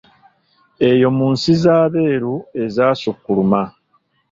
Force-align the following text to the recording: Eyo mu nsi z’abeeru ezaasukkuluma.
Eyo 0.89 1.09
mu 1.17 1.27
nsi 1.33 1.51
z’abeeru 1.61 2.35
ezaasukkuluma. 2.63 3.61